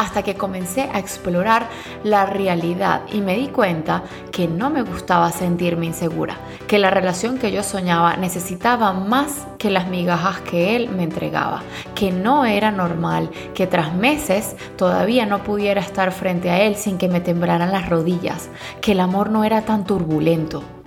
[0.00, 1.68] hasta que comencé a explorar
[2.04, 7.36] la realidad y me di cuenta que no me gustaba sentirme insegura, que la relación
[7.36, 11.62] que yo soñaba necesitaba más que las migajas que él me entregaba,
[11.94, 16.96] que no era normal que tras meses todavía no pudiera estar frente a él sin
[16.96, 18.48] que me temblaran las rodillas,
[18.80, 20.79] que el amor no era tan turbulento.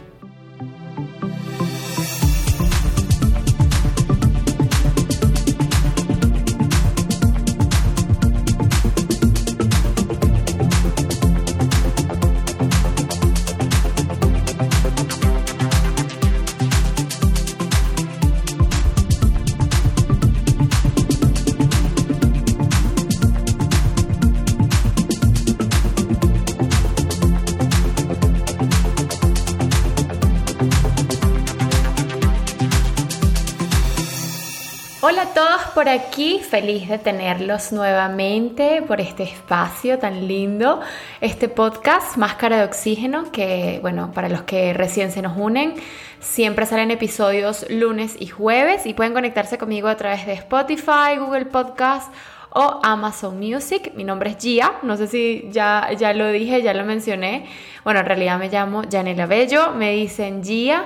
[35.84, 40.80] Por aquí, feliz de tenerlos nuevamente por este espacio tan lindo,
[41.20, 45.74] este podcast Máscara de Oxígeno, que bueno, para los que recién se nos unen,
[46.22, 51.48] siempre salen episodios lunes y jueves y pueden conectarse conmigo a través de Spotify, Google
[51.48, 52.14] Podcast
[52.52, 53.92] o Amazon Music.
[53.94, 57.46] Mi nombre es Gia, no sé si ya, ya lo dije, ya lo mencioné.
[57.84, 60.86] Bueno, en realidad me llamo Janela Bello, me dicen Gia.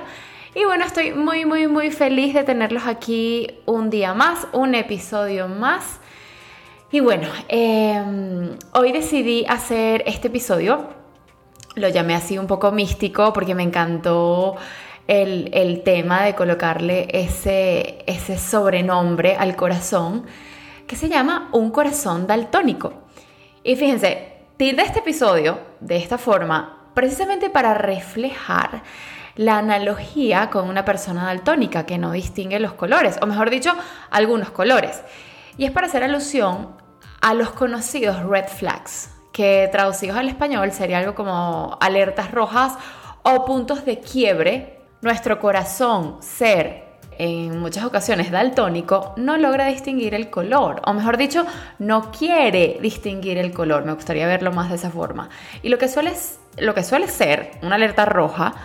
[0.58, 5.46] Y bueno, estoy muy, muy, muy feliz de tenerlos aquí un día más, un episodio
[5.46, 6.00] más.
[6.90, 10.88] Y bueno, em, hoy decidí hacer este episodio.
[11.76, 14.56] Lo llamé así un poco místico porque me encantó
[15.06, 20.26] el, tema de colocarle ese, ese sobrenombre al corazón
[20.88, 22.94] que se llama un corazón daltónico.
[23.62, 28.82] Y fíjense, de este episodio de esta forma precisamente para reflejar
[29.38, 33.72] la analogía con una persona daltónica que no distingue los colores, o mejor dicho,
[34.10, 35.00] algunos colores.
[35.56, 36.76] Y es para hacer alusión
[37.20, 42.74] a los conocidos red flags, que traducidos al español sería algo como alertas rojas
[43.22, 44.80] o puntos de quiebre.
[45.02, 51.46] Nuestro corazón, ser en muchas ocasiones daltónico, no logra distinguir el color, o mejor dicho,
[51.78, 53.84] no quiere distinguir el color.
[53.84, 55.28] Me gustaría verlo más de esa forma.
[55.62, 56.12] Y lo que suele,
[56.56, 58.56] lo que suele ser una alerta roja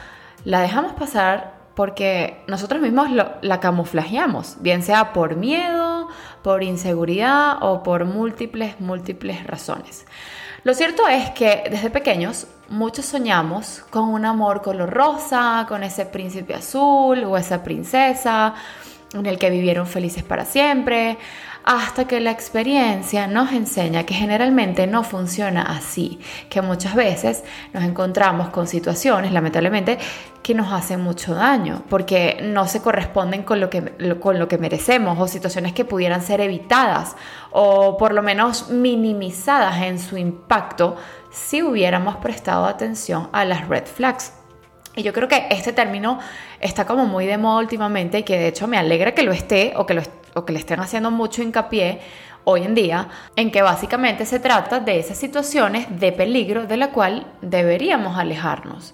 [0.46, 3.10] la dejamos pasar porque nosotros mismos
[3.42, 6.08] la camuflajeamos, bien sea por miedo,
[6.44, 10.06] por inseguridad o por múltiples, múltiples razones.
[10.64, 16.06] Lo cierto es que desde pequeños muchos soñamos con un amor color rosa, con ese
[16.06, 18.54] príncipe azul o esa princesa
[19.14, 21.18] en el que vivieron felices para siempre,
[21.64, 26.20] hasta que la experiencia nos enseña que generalmente no funciona así,
[26.50, 29.98] que muchas veces nos encontramos con situaciones, lamentablemente,
[30.42, 34.58] que nos hacen mucho daño, porque no se corresponden con lo que, con lo que
[34.58, 37.16] merecemos, o situaciones que pudieran ser evitadas,
[37.52, 40.98] o por lo menos minimizadas en su impacto
[41.32, 44.34] si hubiéramos prestado atención a las red flags.
[44.96, 46.20] Y yo creo que este término
[46.60, 49.74] está como muy de moda últimamente y que de hecho me alegra que lo esté
[49.76, 50.04] o que, lo,
[50.36, 52.00] o que le estén haciendo mucho hincapié
[52.44, 56.90] hoy en día, en que básicamente se trata de esas situaciones de peligro de la
[56.90, 58.94] cual deberíamos alejarnos.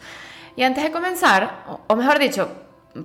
[0.55, 2.49] Y antes de comenzar, o mejor dicho,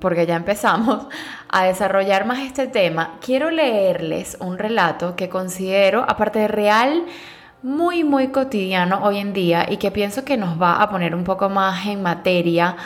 [0.00, 1.06] porque ya empezamos
[1.49, 7.05] a desarrollar más este tema, quiero leerles un relato que considero, aparte de real,
[7.65, 11.25] muy, muy cotidiano hoy en día y que pienso que nos va a poner un
[11.25, 12.77] poco más en materia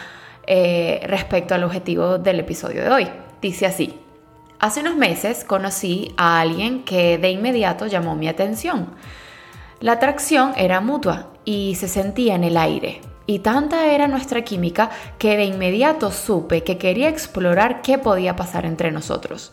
[0.47, 3.09] eh, respecto al objetivo del episodio de hoy.
[3.43, 3.99] Dice así,
[4.61, 8.91] hace unos meses conocí a alguien que de inmediato llamó mi atención.
[9.81, 13.00] La atracción era mutua y se sentía en el aire.
[13.27, 18.65] Y tanta era nuestra química que de inmediato supe que quería explorar qué podía pasar
[18.65, 19.50] entre nosotros.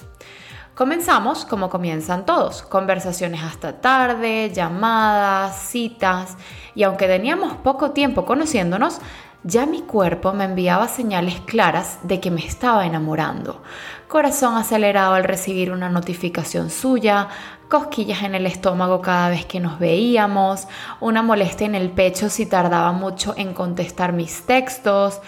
[0.76, 6.36] Comenzamos como comienzan todos, conversaciones hasta tarde, llamadas, citas,
[6.76, 9.00] y aunque teníamos poco tiempo conociéndonos,
[9.44, 13.64] ya mi cuerpo me enviaba señales claras de que me estaba enamorando.
[14.10, 17.30] Corazón acelerado al recibir una notificación suya,
[17.70, 20.68] cosquillas en el estómago cada vez que nos veíamos,
[21.00, 25.22] una molestia en el pecho si tardaba mucho en contestar mis textos.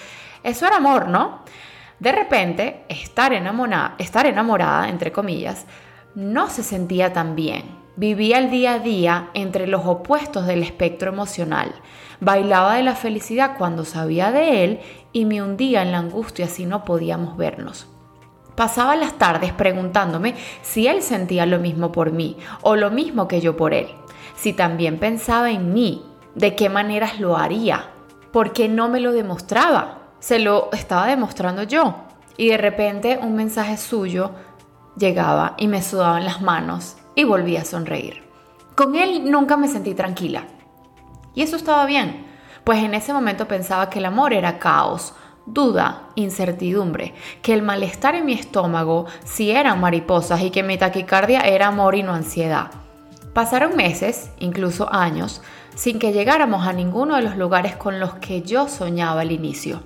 [0.44, 1.40] Eso era amor, ¿no?
[2.00, 5.66] De repente, estar enamorada, estar enamorada, entre comillas,
[6.14, 7.64] no se sentía tan bien.
[7.96, 11.74] Vivía el día a día entre los opuestos del espectro emocional.
[12.20, 14.80] Bailaba de la felicidad cuando sabía de él
[15.12, 17.88] y me hundía en la angustia si no podíamos vernos.
[18.56, 23.42] Pasaba las tardes preguntándome si él sentía lo mismo por mí o lo mismo que
[23.42, 23.88] yo por él.
[24.36, 26.04] Si también pensaba en mí,
[26.36, 27.90] de qué maneras lo haría,
[28.32, 31.96] por qué no me lo demostraba se lo estaba demostrando yo.
[32.38, 34.32] Y de repente un mensaje suyo
[34.98, 38.24] llegaba y me sudaban las manos y volví a sonreír.
[38.76, 40.44] Con él nunca me sentí tranquila.
[41.34, 42.28] Y eso estaba bien,
[42.64, 45.14] pues en ese momento pensaba que el amor era caos,
[45.46, 51.42] duda, incertidumbre, que el malestar en mi estómago sí eran mariposas y que mi taquicardia
[51.42, 52.72] era amor y no ansiedad.
[53.34, 55.42] Pasaron meses, incluso años,
[55.76, 59.82] sin que llegáramos a ninguno de los lugares con los que yo soñaba al inicio.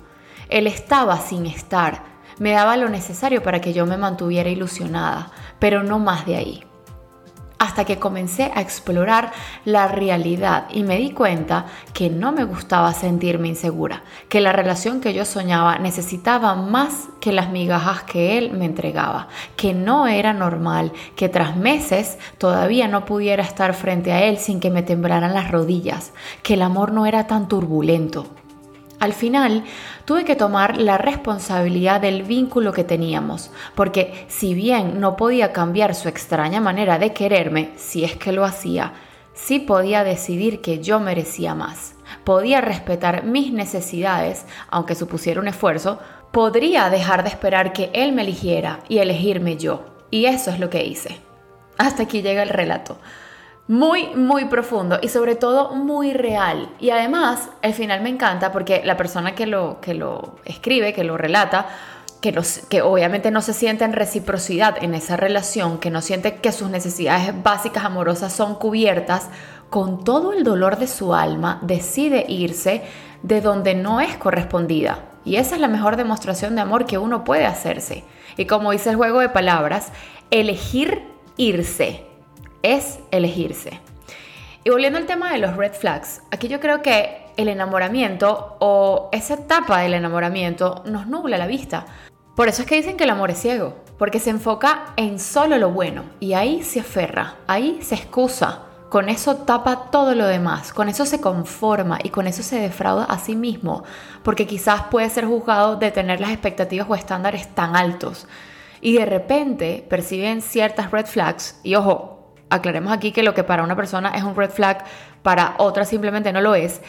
[0.52, 2.02] Él estaba sin estar,
[2.38, 6.64] me daba lo necesario para que yo me mantuviera ilusionada, pero no más de ahí
[7.62, 9.30] hasta que comencé a explorar
[9.64, 15.00] la realidad y me di cuenta que no me gustaba sentirme insegura, que la relación
[15.00, 20.32] que yo soñaba necesitaba más que las migajas que él me entregaba, que no era
[20.32, 25.32] normal que tras meses todavía no pudiera estar frente a él sin que me temblaran
[25.32, 26.12] las rodillas,
[26.42, 28.26] que el amor no era tan turbulento.
[29.02, 29.64] Al final
[30.04, 35.96] tuve que tomar la responsabilidad del vínculo que teníamos, porque si bien no podía cambiar
[35.96, 38.92] su extraña manera de quererme, si es que lo hacía,
[39.34, 41.96] sí podía decidir que yo merecía más.
[42.22, 45.98] Podía respetar mis necesidades, aunque supusiera un esfuerzo,
[46.30, 49.84] podría dejar de esperar que él me eligiera y elegirme yo.
[50.12, 51.18] Y eso es lo que hice.
[51.76, 52.98] Hasta aquí llega el relato
[53.72, 56.68] muy, muy profundo y sobre todo muy real.
[56.78, 61.04] Y además, el final me encanta porque la persona que lo, que lo escribe, que
[61.04, 61.68] lo relata,
[62.20, 62.38] que,
[62.68, 66.68] que obviamente no se siente en reciprocidad en esa relación, que no siente que sus
[66.68, 69.30] necesidades básicas amorosas son cubiertas,
[69.70, 72.82] con todo el dolor de su alma decide irse
[73.22, 74.98] de donde no es correspondida.
[75.24, 78.04] Y esa es la mejor demostración de amor que uno puede hacerse.
[78.36, 79.92] Y como dice el juego de palabras,
[80.30, 81.04] elegir
[81.38, 82.11] irse
[82.62, 83.80] es elegirse.
[84.64, 89.08] Y volviendo al tema de los red flags, aquí yo creo que el enamoramiento o
[89.12, 91.86] esa etapa del enamoramiento nos nubla la vista.
[92.36, 95.58] Por eso es que dicen que el amor es ciego, porque se enfoca en solo
[95.58, 98.62] lo bueno y ahí se aferra, ahí se excusa,
[98.92, 103.04] con eso tapa todo lo demás, con eso se conforma y con eso se defrauda
[103.04, 103.84] a sí mismo,
[104.22, 108.26] porque quizás puede ser juzgado de tener las expectativas o estándares tan altos.
[108.82, 112.11] Y de repente perciben ciertas red flags, y ojo,
[112.54, 114.84] aclaremos aquí que lo que para una persona es un red flag,
[115.22, 116.80] para otra simplemente no lo es,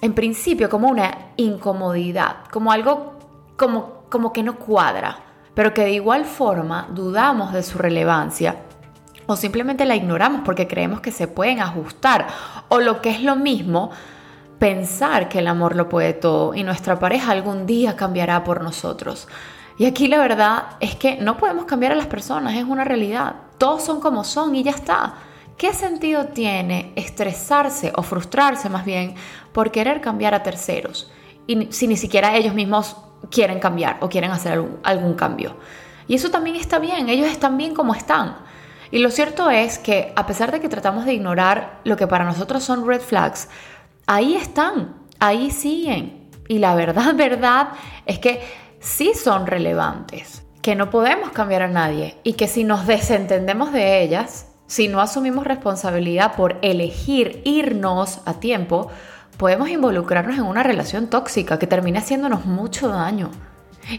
[0.00, 3.18] en principio como una incomodidad, como algo
[3.56, 5.18] como, como que no cuadra,
[5.54, 8.56] pero que de igual forma dudamos de su relevancia
[9.26, 12.28] o simplemente la ignoramos porque creemos que se pueden ajustar
[12.68, 13.90] o lo que es lo mismo,
[14.58, 19.28] pensar que el amor lo puede todo y nuestra pareja algún día cambiará por nosotros.
[19.76, 23.34] Y aquí la verdad es que no podemos cambiar a las personas, es una realidad.
[23.58, 25.14] Todos son como son y ya está.
[25.56, 29.14] ¿Qué sentido tiene estresarse o frustrarse más bien
[29.52, 31.10] por querer cambiar a terceros?
[31.46, 32.96] Y si ni siquiera ellos mismos
[33.30, 35.56] quieren cambiar o quieren hacer algún, algún cambio.
[36.06, 38.36] Y eso también está bien, ellos están bien como están.
[38.90, 42.24] Y lo cierto es que a pesar de que tratamos de ignorar lo que para
[42.24, 43.48] nosotros son red flags,
[44.06, 46.30] ahí están, ahí siguen.
[46.48, 47.70] Y la verdad, verdad
[48.06, 48.40] es que
[48.80, 54.02] sí son relevantes, que no podemos cambiar a nadie y que si nos desentendemos de
[54.02, 58.90] ellas, si no asumimos responsabilidad por elegir irnos a tiempo,
[59.38, 63.30] podemos involucrarnos en una relación tóxica que termina haciéndonos mucho daño.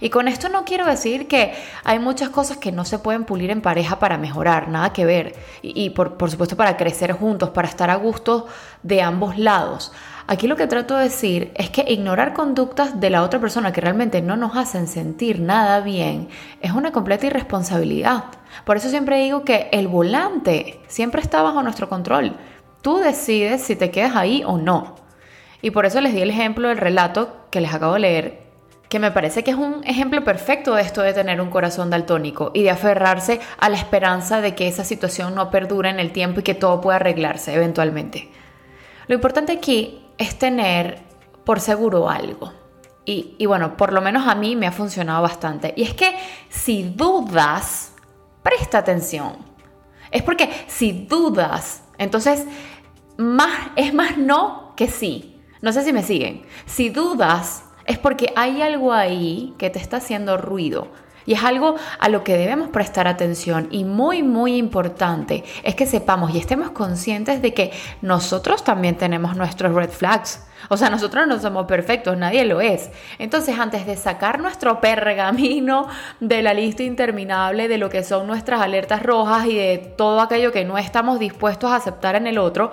[0.01, 1.53] Y con esto no quiero decir que
[1.83, 5.35] hay muchas cosas que no se pueden pulir en pareja para mejorar, nada que ver.
[5.63, 8.45] Y, por, por, supuesto para crecer juntos, para estar a gusto
[8.83, 9.91] de ambos lados.
[10.31, 13.81] Aquí lo que trato de decir es que ignorar conductas de la otra persona que
[13.81, 16.29] realmente no nos hacen sentir nada bien
[16.61, 18.25] es una completa irresponsabilidad.
[18.63, 22.35] Por eso siempre digo que el volante siempre está bajo nuestro control.
[22.83, 24.97] Tú decides si te quedas ahí o no.
[25.63, 28.43] Y por eso les di el ejemplo del relato que les acabo de leer,
[28.87, 32.51] que me parece que es un ejemplo perfecto de esto de tener un corazón daltónico
[32.53, 36.41] y de aferrarse a la esperanza de que esa situación no perdure en el tiempo
[36.41, 38.29] y que todo pueda arreglarse eventualmente.
[39.07, 40.99] Lo importante aquí es tener
[41.43, 42.53] por seguro algo.
[43.05, 45.73] Y, bueno, por lo menos a mí me ha funcionado bastante.
[45.75, 46.13] Y es que
[46.47, 47.93] si dudas,
[48.43, 49.37] presta atención.
[50.11, 52.45] Es porque si dudas, entonces
[53.17, 55.41] más, es más no que sí.
[55.61, 56.43] No sé si me siguen.
[56.67, 60.89] Si dudas, es porque hay algo ahí que te está haciendo ruido
[61.25, 65.85] y es algo a lo que debemos prestar atención y muy, muy importante es que
[65.85, 67.71] sepamos y estemos conscientes de que
[68.01, 70.43] nosotros también tenemos nuestros red flags.
[70.67, 72.89] O sea, nosotros no somos perfectos, nadie lo es.
[73.17, 75.87] Entonces, antes de sacar nuestro pergamino
[76.19, 80.51] de la lista interminable de lo que son nuestras alertas rojas y de todo aquello
[80.51, 82.71] que no estamos dispuestos a aceptar en el otro,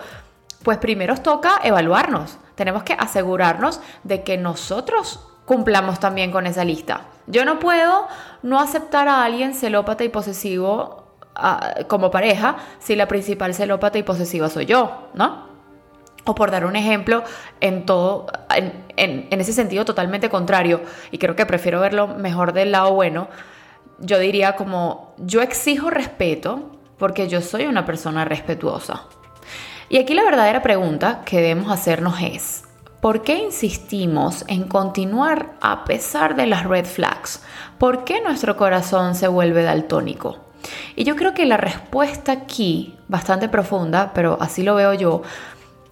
[0.63, 2.39] pues primero toca evaluarnos.
[2.57, 7.03] Tenemos que asegurarnos de que nosotros cumplamos también con esa lista.
[7.27, 8.07] Yo no puedo
[8.43, 11.05] no aceptar a alguien celópata y posesivo
[11.35, 15.47] ah, como pareja si la principal celópata y posesiva soy yo, ¿no?
[16.25, 17.23] O por dar un ejemplo
[17.61, 20.81] en todo, en, en, ese sentido totalmente contrario,
[21.13, 23.29] y creo que prefiero verlo mejor del lado bueno,
[24.01, 29.05] yo diría como yo exijo respeto porque yo soy una persona respetuosa.
[29.89, 32.66] Y aquí la verdadera pregunta que debemos hacernos es,
[33.01, 37.43] ¿por qué insistimos en continuar a pesar de las red flags?
[37.79, 40.39] ¿Por qué nuestro corazón se vuelve daltónico?
[40.97, 45.23] Y yo creo que la respuesta aquí, bastante profunda, pero así lo veo yo,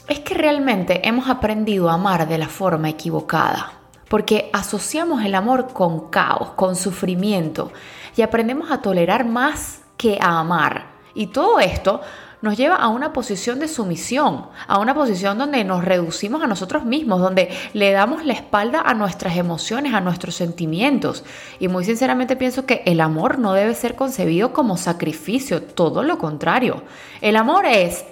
[0.09, 3.73] es que realmente hemos aprendido a amar de la forma equivocada,
[4.09, 7.73] porque asociamos el amor con caos, con sufrimiento,
[8.17, 10.87] y aprendemos a tolerar más que a amar.
[11.15, 12.01] Y todo esto
[12.45, 16.85] nos lleva a una posición de sumisión, a una posición donde nos reducimos a nosotros
[16.85, 21.25] mismos, donde le damos la espalda a nuestras emociones, a nuestros sentimientos.
[21.59, 26.19] Y muy sinceramente pienso que el amor no debe ser concebido como sacrificio, todo lo
[26.19, 26.83] contrario.
[27.23, 28.05] El amor es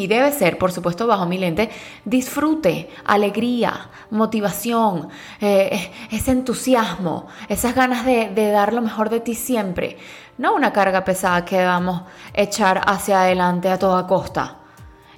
[0.00, 1.68] y debe ser, por supuesto, bajo mi lente,
[2.06, 9.34] disfrute, alegría, motivación, eh, ese entusiasmo, esas ganas de, de, dar lo mejor de ti
[9.34, 9.98] siempre.
[10.38, 12.02] No una carga pesada que debamos
[12.32, 14.56] echar hacia adelante a toda costa.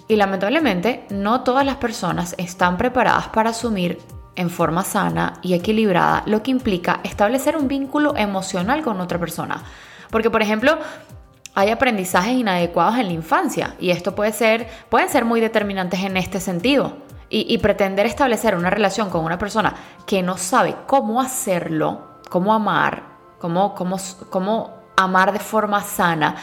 [0.09, 4.01] Y lamentablemente, no todas las personas están preparadas para asumir
[4.35, 9.62] en forma sana y equilibrada lo que implica establecer un vínculo emocional con otra persona.
[10.11, 10.77] Porque, por ejemplo,
[11.55, 16.17] hay aprendizajes inadecuados en la infancia y esto puede ser, pueden ser muy determinantes en
[16.17, 16.97] este sentido.
[17.35, 19.75] Y, pretender establecer una relación con una persona
[20.07, 23.05] que no sabe cómo hacerlo, cómo amar,
[23.39, 23.97] cómo, cómo,
[24.29, 26.37] cómo amar de forma sana,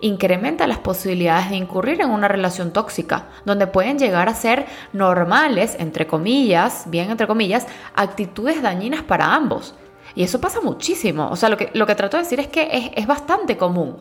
[0.00, 5.74] incrementa las posibilidades de incurrir en una relación tóxica, donde pueden llegar a ser normales,
[5.80, 9.74] entre comillas, bien entre comillas, actitudes dañinas para ambos.
[10.14, 11.28] Y eso pasa muchísimo.
[11.28, 13.96] O sea, lo que, lo que trato de decir es que es, es bastante común.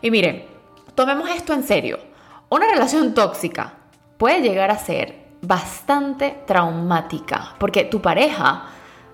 [0.00, 0.46] Y miren,
[0.94, 1.98] tomemos esto en serio.
[2.48, 3.74] Una relación tóxica
[4.16, 8.66] puede llegar a ser bastante traumática porque tu pareja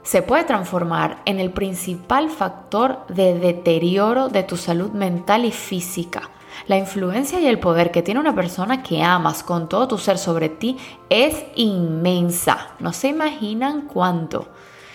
[0.03, 6.31] se puede transformar en el principal factor de deterioro de tu salud mental y física.
[6.69, 10.19] La influencia y el poder que tiene una persona que amas con todo tu ser
[10.19, 10.77] sobre ti
[11.09, 12.69] es inmensa.
[12.79, 14.49] No se imaginan cuánto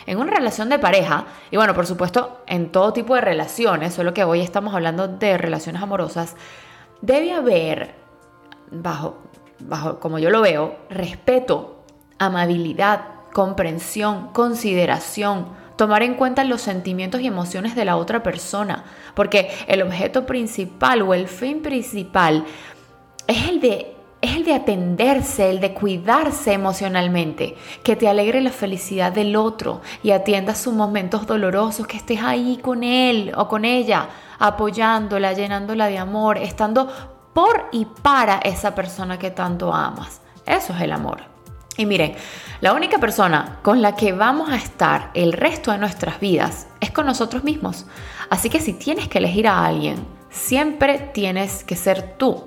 [0.09, 4.11] en una relación de pareja, y bueno, por supuesto, en todo tipo de relaciones, solo
[4.11, 6.35] que hoy estamos hablando de relaciones amorosas,
[6.99, 7.93] debe haber,
[8.71, 9.19] bajo,
[9.59, 11.83] bajo como yo lo veo, respeto,
[12.17, 13.01] amabilidad,
[13.33, 19.83] comprensión, consideración, tomar en cuenta los sentimientos y emociones de la otra persona, porque el
[19.83, 22.45] objeto principal o el fin principal
[23.27, 28.51] es el de es el de atenderse, el de cuidarse emocionalmente, que te alegre la
[28.51, 33.63] felicidad del otro y atiendas sus momentos dolorosos, que estés ahí con él o con
[33.63, 36.89] ella, apoyándola, llenándola de amor, estando
[37.33, 40.21] por y para esa persona que tanto amas.
[40.45, 41.21] Eso es el amor.
[41.77, 42.15] Y miren,
[42.59, 46.91] la única persona con la que vamos a estar el resto de nuestras vidas es
[46.91, 47.85] con nosotros mismos.
[48.29, 52.43] Así que si tienes que elegir a alguien, siempre tienes que ser tú.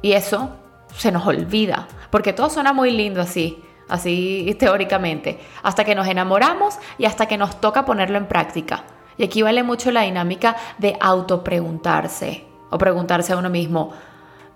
[0.00, 0.61] Y eso
[0.96, 6.78] se nos olvida, porque todo suena muy lindo así, así teóricamente, hasta que nos enamoramos
[6.98, 8.84] y hasta que nos toca ponerlo en práctica.
[9.16, 13.92] Y aquí vale mucho la dinámica de autopreguntarse o preguntarse a uno mismo,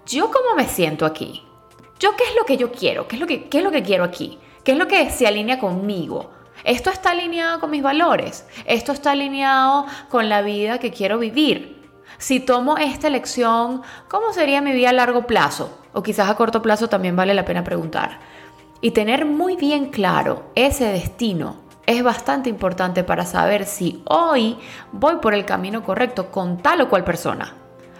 [0.07, 1.43] ¿yo cómo me siento aquí?
[1.99, 3.09] ¿Yo qué es lo que yo quiero?
[3.09, 4.39] ¿Qué es lo que, qué es lo que quiero aquí?
[4.65, 6.31] ¿Qué es lo que se alinea conmigo?
[6.65, 8.47] ¿Esto está alineado con mis valores?
[8.65, 11.91] ¿Esto está alineado con la vida que quiero vivir?
[12.19, 15.79] Si tomo esta elección, ¿cómo sería mi vida a largo plazo?
[15.97, 18.19] O quizás a corto plazo también vale la pena preguntar.
[18.83, 24.59] Y tener muy bien claro ese destino es bastante importante para saber si hoy
[24.93, 27.55] voy por el camino correcto con tal o cual persona.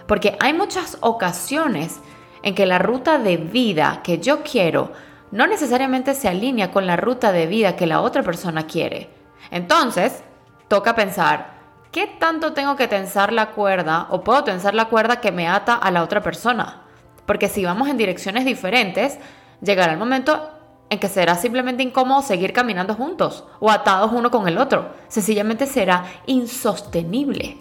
[0.05, 1.99] Porque hay muchas ocasiones
[2.43, 4.91] en que la ruta de vida que yo quiero
[5.31, 9.09] no necesariamente se alinea con la ruta de vida que la otra persona quiere.
[9.49, 10.23] Entonces,
[10.67, 11.55] toca pensar,
[11.91, 15.73] ¿qué tanto tengo que tensar la cuerda o puedo tensar la cuerda que me ata
[15.73, 16.83] a la otra persona?
[17.27, 19.19] Porque si vamos en direcciones diferentes,
[19.61, 20.49] llegará el momento
[20.89, 24.89] en que será simplemente incómodo seguir caminando juntos o atados uno con el otro.
[25.09, 27.57] Sencillamente será insostenible.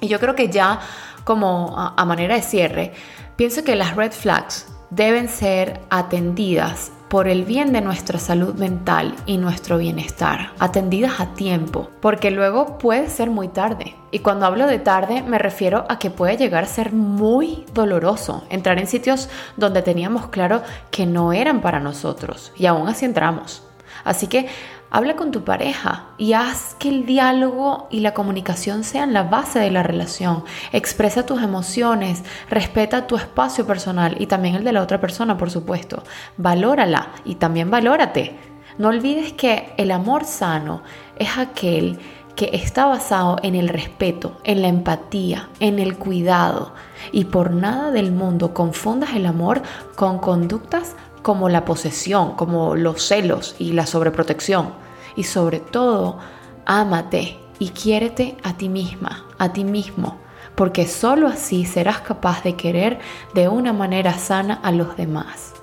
[0.00, 0.80] Y yo creo que ya
[1.24, 2.92] como a, manera de cierre,
[3.36, 9.16] pienso que las red flags deben ser atendidas por el bien de nuestra salud mental
[9.26, 13.96] y nuestro bienestar, atendidas a tiempo, porque luego puede ser muy tarde.
[14.12, 18.44] Y cuando hablo de tarde me refiero a que puede llegar a ser muy doloroso
[18.48, 20.62] entrar en sitios donde teníamos claro
[20.92, 23.64] que no eran para nosotros y aún así entramos.
[24.04, 24.46] Así que
[24.92, 29.60] Habla con tu pareja y haz que el diálogo y la comunicación sean la base
[29.60, 30.42] de la relación.
[30.72, 35.48] Expresa tus emociones, respeta tu espacio personal y también el de la otra persona, por
[35.48, 36.02] supuesto.
[36.38, 38.36] Valórala y también valórate.
[38.78, 40.82] No olvides que el amor sano
[41.16, 42.00] es aquel
[42.34, 46.74] que está basado en el respeto, en la empatía, en el cuidado.
[47.12, 49.62] Y por nada del mundo confundas el amor
[49.94, 54.72] con conductas como la posesión, como los celos y la sobreprotección.
[55.16, 56.18] Y sobre todo,
[56.66, 60.18] ámate y quiérete a ti misma, a ti mismo,
[60.54, 62.98] porque sólo así serás capaz de querer
[63.34, 65.54] de una manera sana a los demás.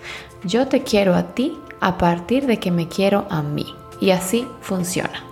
[0.44, 3.76] Yo te quiero a ti a partir de que me quiero a mí.
[4.00, 5.27] Y así funciona.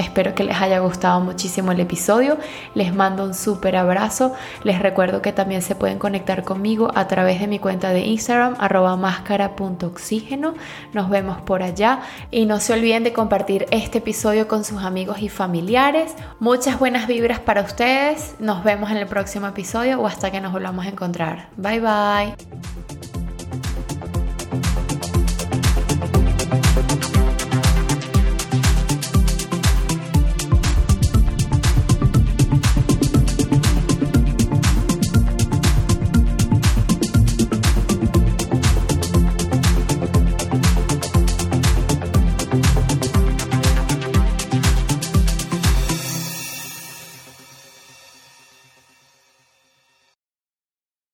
[0.00, 2.38] Espero que les haya gustado muchísimo el episodio.
[2.74, 4.32] Les mando un súper abrazo.
[4.64, 8.56] Les recuerdo que también se pueden conectar conmigo a través de mi cuenta de Instagram,
[8.58, 10.54] arroba máscara.oxígeno.
[10.94, 12.00] Nos vemos por allá.
[12.30, 16.14] Y no se olviden de compartir este episodio con sus amigos y familiares.
[16.38, 18.36] Muchas buenas vibras para ustedes.
[18.38, 21.50] Nos vemos en el próximo episodio o hasta que nos volvamos a encontrar.
[21.58, 22.69] Bye bye.